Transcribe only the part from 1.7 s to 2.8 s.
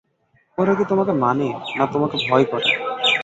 না তোমাকে ভয় করে!